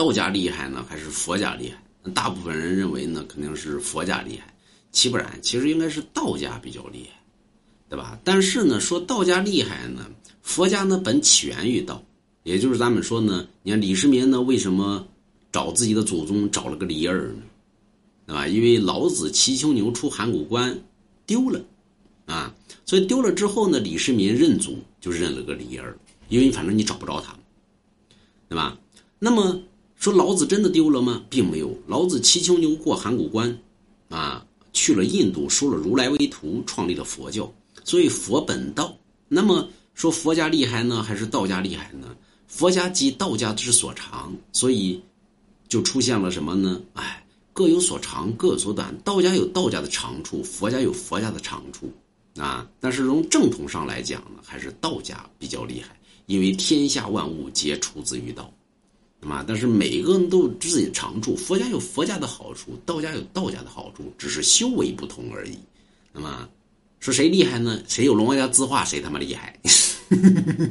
[0.00, 2.10] 道家厉害呢，还是佛家厉害？
[2.14, 4.50] 大部分人认为呢，肯定是佛家厉害。
[4.92, 7.20] 其不然，其实应该是道家比较厉害，
[7.86, 8.18] 对吧？
[8.24, 10.10] 但是呢，说道家厉害呢，
[10.40, 12.02] 佛家呢本起源于道，
[12.44, 15.06] 也就是咱们说呢，你看李世民呢，为什么
[15.52, 17.42] 找自己的祖宗找了个李二呢？
[18.26, 18.48] 对吧？
[18.48, 20.74] 因为老子骑青牛出函谷关
[21.26, 21.62] 丢了，
[22.24, 22.54] 啊，
[22.86, 25.94] 所以丢了之后呢，李世民认祖就认了个李二，
[26.30, 27.36] 因为反正你找不着他，
[28.48, 28.78] 对吧？
[29.18, 29.60] 那么
[30.00, 31.22] 说老子真的丢了吗？
[31.30, 33.56] 并没有，老子骑青牛过函谷关，
[34.08, 34.44] 啊。
[34.72, 37.52] 去了印度，收了如来为徒，创立了佛教。
[37.84, 38.96] 所以佛本道。
[39.28, 42.16] 那么说佛家厉害呢，还是道家厉害呢？
[42.46, 45.02] 佛家集道家之所长，所以
[45.68, 46.80] 就出现了什么呢？
[46.94, 48.96] 哎，各有所长，各有所短。
[49.04, 51.92] 道家有道家的长处，佛家有佛家的长处
[52.40, 52.66] 啊。
[52.78, 58.50] 但是从正统上来讲呢，还是道家比较厉害，因为天下万物皆出自于道。
[59.20, 65.58] 那么，但是每一个人都有自己的长处，佛家有佛家的好处，道家有道家的好处，只是修为不同而已。
[66.12, 66.48] 那么，
[67.00, 67.82] 说谁厉害呢？
[67.86, 69.58] 谁有龙王家字画，谁他妈厉害。